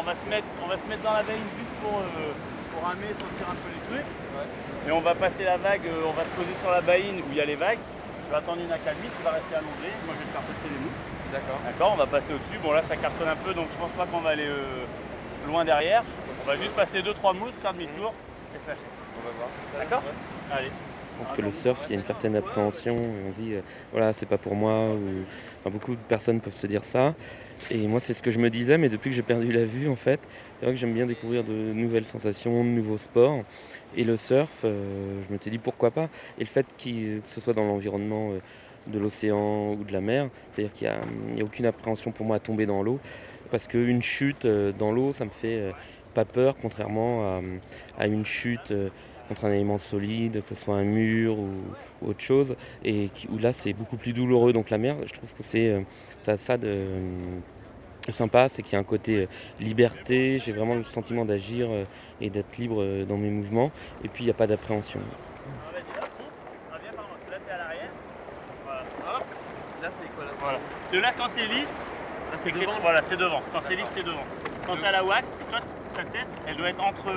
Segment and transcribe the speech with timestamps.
[0.00, 2.32] on va se mettre, on va se mettre dans la baïne juste pour, euh,
[2.72, 4.08] pour ramer, sentir un peu les trucs.
[4.88, 7.28] Et on va passer la vague, euh, on va se poser sur la baïne où
[7.30, 7.84] il y a les vagues.
[8.24, 9.92] Tu vas attendre une accalmie, tu vas rester allongé.
[10.08, 11.02] Moi je vais te faire passer les mouches.
[11.32, 11.60] D'accord.
[11.66, 12.58] D'accord, on va passer au-dessus.
[12.64, 14.88] Bon là ça cartonne un peu donc je pense pas qu'on va aller euh,
[15.46, 16.02] loin derrière.
[16.44, 18.14] On va juste passer 2-3 mousses, faire demi-tour
[18.56, 18.88] et se lâcher.
[18.88, 19.48] On va voir.
[19.76, 20.02] D'accord
[20.50, 20.72] Allez.
[21.20, 22.96] Pense que le surf, il y a une certaine appréhension.
[22.96, 23.60] On se dit, euh,
[23.92, 24.88] voilà, c'est pas pour moi.
[25.66, 27.14] Beaucoup de personnes peuvent se dire ça.
[27.70, 29.86] Et moi, c'est ce que je me disais, mais depuis que j'ai perdu la vue,
[29.90, 30.18] en fait,
[30.58, 33.42] c'est vrai que j'aime bien découvrir de nouvelles sensations, de nouveaux sports.
[33.98, 36.08] Et le surf, euh, je me suis dit pourquoi pas?
[36.38, 38.38] Et le fait qu'il- que ce soit dans l'environnement euh,
[38.86, 40.90] de l'océan ou de la mer, c'est-à-dire qu'il
[41.34, 42.98] n'y a, aucune appréhension pour moi à tomber dans l'eau.
[43.50, 45.72] Parce qu'une chute euh, dans l'eau, ça me fait euh,
[46.14, 47.40] pas peur, contrairement
[47.98, 48.72] à une chute.
[49.30, 51.50] Contre un élément solide, que ce soit un mur ou,
[52.02, 54.52] ou autre chose, et qui- où là c'est beaucoup plus douloureux.
[54.52, 55.80] Donc la mer, je trouve que c'est euh,
[56.20, 57.00] ça, a ça de euh,
[58.08, 59.26] sympa, c'est qu'il y a un côté euh,
[59.60, 61.68] liberté, j'ai vraiment le sentiment d'agir
[62.20, 63.70] et d'être libre dans mes mouvements,
[64.04, 64.98] et puis il n'y a pas d'appréhension.
[68.64, 68.80] Voilà.
[69.16, 69.24] Hop.
[69.80, 70.58] Là, c'est quoi là Voilà.
[70.58, 71.76] Parce que là quand c'est lisse,
[72.38, 72.72] c'est devant.
[72.82, 73.42] Voilà, c'est devant.
[73.52, 74.24] Quand c'est lisse, c'est devant.
[74.66, 75.60] Quand t'as la wax, toi,
[75.94, 77.12] ta tête, elle doit être entre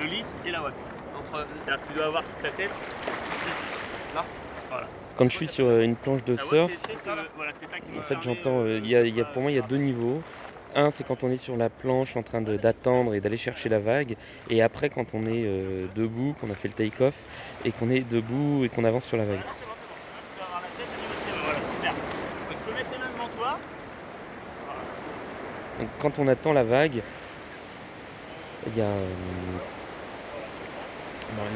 [0.00, 0.74] le lisse et la wax.
[1.20, 1.46] Entre.
[1.64, 4.14] C'est-à-dire que tu dois avoir ta tête ici.
[4.14, 4.24] Là
[4.70, 4.86] Voilà.
[5.16, 6.72] Quand je suis sur euh, une planche de wax, surf,
[7.98, 8.60] En fait, j'entends.
[8.60, 10.22] euh, il y a- il y a- pour moi, il y a deux niveaux.
[10.74, 13.80] Un, c'est quand on est sur la planche en train d'attendre et d'aller chercher la
[13.80, 14.16] vague.
[14.48, 17.14] Et après, quand on est euh, debout, qu'on a fait le take-off
[17.64, 19.40] et qu'on est debout et qu'on avance sur la vague.
[23.42, 23.56] Ah.
[25.80, 27.02] Donc, quand on attend la vague,
[28.66, 28.86] il y a.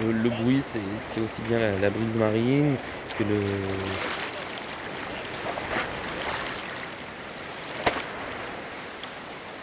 [0.03, 2.77] le, bruit, c'est aussi bien la, brise marine
[3.19, 3.37] que le.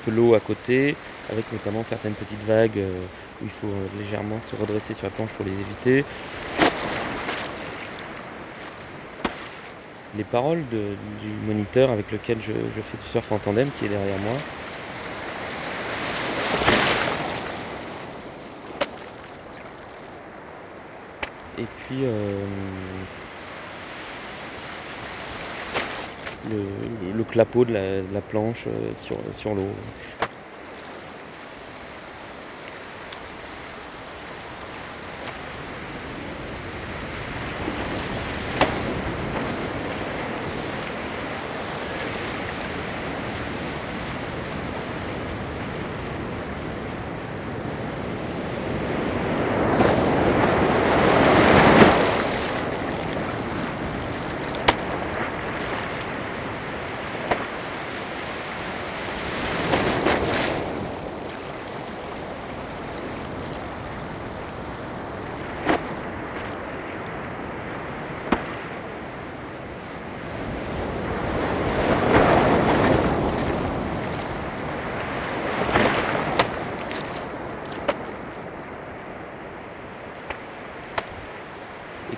[0.07, 0.95] l'eau à côté,
[1.31, 3.05] avec notamment certaines petites vagues euh,
[3.41, 6.03] où il faut euh, légèrement se redresser sur la planche pour les éviter.
[10.17, 14.17] Les paroles du moniteur avec lequel je fais du surf en tandem qui est derrière
[14.17, 14.33] moi.
[21.61, 22.43] Et puis euh,
[26.49, 27.73] le, le clapot de
[28.11, 29.67] la, planche euh, sur, sur l'eau.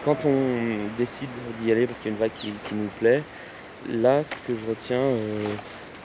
[0.04, 3.24] Quand on décide d'y aller parce qu'il y a une vague qui, nous plaît,
[3.90, 5.46] là, ce que je retiens euh,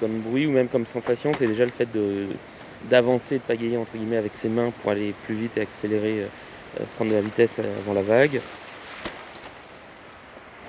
[0.00, 2.26] comme bruit ou même comme sensation, c'est déjà le fait de
[2.88, 6.20] d'avancer, de pagayer entre guillemets avec ses mains pour aller plus vite et accélérer,
[6.80, 8.40] euh, prendre de la vitesse avant la vague.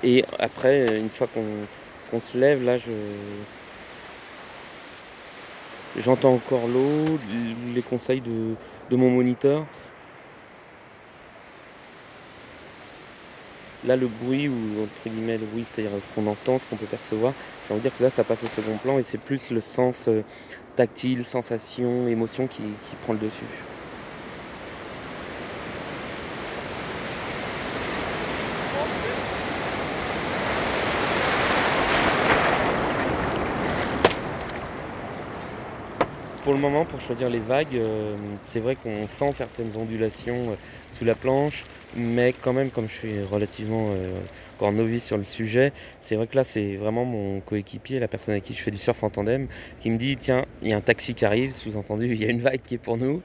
[0.02, 1.46] Et après, une fois qu'on
[2.10, 2.92] qu'on se lève, là, je
[5.98, 7.20] j'entends encore l'eau,
[7.76, 8.56] les conseils de,
[8.90, 9.66] de mon moniteur.
[13.88, 16.86] Là, le bruit, ou entre guillemets le bruit, c'est-à-dire ce qu'on entend, ce qu'on peut
[16.86, 17.34] percevoir,
[17.66, 19.62] j'ai envie de dire que là, ça passe au second plan et c'est plus le
[19.62, 20.22] sens euh,
[20.76, 22.64] tactile, sensation, émotion qui,
[23.04, 23.46] prend le dessus.
[36.44, 38.16] Pour le moment, pour choisir les vagues, euh,
[38.46, 40.56] c'est vrai qu'on sent certaines ondulations euh,
[40.98, 41.64] sous la planche,
[41.96, 44.22] mais quand même, comme je suis relativement euh,
[44.58, 48.34] encore novice sur le sujet, c'est vrai que là, c'est vraiment mon coéquipier, la personne
[48.34, 49.48] avec qui je fais du surf en tandem,
[49.80, 52.30] qui me dit tiens, il y a un taxi qui arrive, sous-entendu, il y a
[52.30, 53.22] une vague qui est pour nous.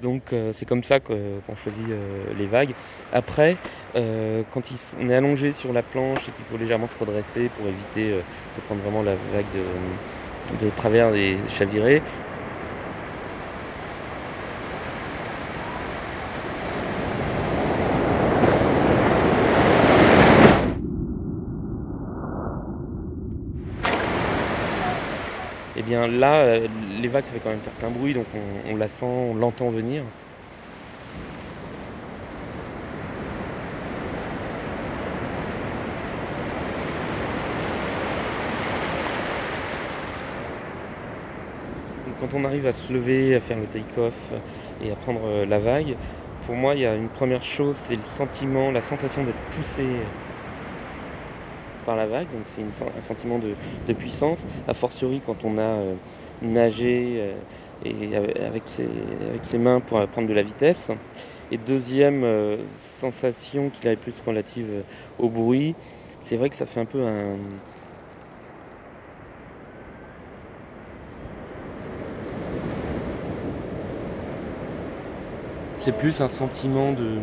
[0.00, 2.74] Donc, euh, c'est comme ça qu'on choisit euh, les vagues.
[3.12, 3.56] Après,
[3.96, 4.62] euh, quand
[5.00, 8.20] on est allongé sur la planche et qu'il faut légèrement se redresser pour éviter euh,
[8.56, 12.02] de prendre vraiment la vague de, de travers et chavirer,
[25.90, 26.68] là, euh,
[27.00, 28.26] les vagues, ça fait quand même certain bruit, donc
[28.70, 30.02] on, la sent, on l'entend venir.
[42.20, 44.14] Quand on arrive à se lever, à faire le take-off
[44.84, 45.96] et à prendre euh, la vague,
[46.46, 49.84] pour moi, il y a une première chose, c'est le sentiment, la sensation d'être poussé
[51.90, 52.28] par la vague.
[52.32, 55.94] Donc c'est un sentiment de, puissance, a fortiori quand on a euh,
[56.40, 57.32] nagé euh,
[57.84, 58.16] et
[58.46, 58.86] avec ses,
[59.28, 60.92] avec ses mains pour prendre de la vitesse.
[61.50, 64.68] Et deuxième euh, sensation qui là est plus relative
[65.18, 65.74] au bruit,
[66.20, 67.34] c'est vrai que ça fait un peu un,
[75.78, 77.18] C'est plus un sentiment de.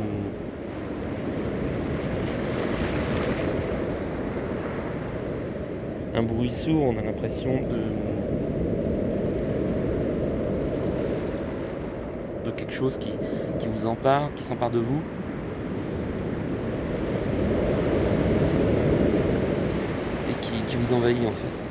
[6.17, 8.07] Un bruit sourd, on a l'impression de.
[12.57, 13.11] quelque chose qui,
[13.67, 15.01] vous empare, qui s'empare de vous.
[20.31, 21.67] Et qui vous envahit en fait.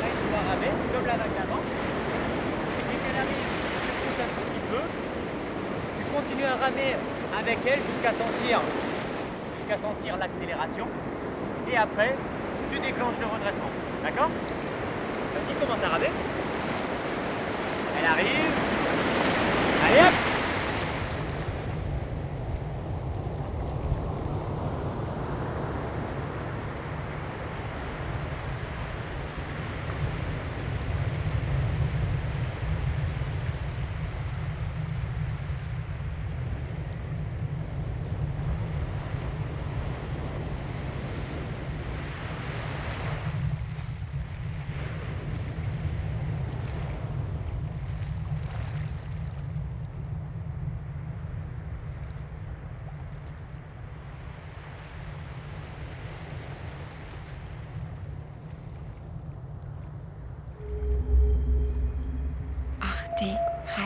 [0.00, 1.60] Pareil, tu vas ramer, comme la vague d'avant.
[1.60, 3.48] Et dès qu'elle arrive,
[3.84, 4.82] tu pousses un tout petit peu.
[6.40, 6.96] Tu continues à ramer
[7.38, 8.60] avec elle jusqu'à sentir,
[9.58, 10.86] jusqu'à sentir l'accélération.
[11.70, 12.14] Et après,
[12.72, 13.70] tu déclenches le redressement.
[14.02, 14.30] D'accord?
[15.48, 16.10] Tu commence à ramer.
[17.98, 18.52] Elle arrive.
[19.84, 20.19] Allez hop